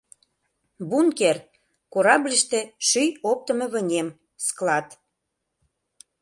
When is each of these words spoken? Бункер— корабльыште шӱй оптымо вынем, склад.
Бункер— 0.89 1.37
корабльыште 1.93 2.59
шӱй 2.87 3.09
оптымо 3.31 3.65
вынем, 3.73 4.07
склад. 4.45 4.87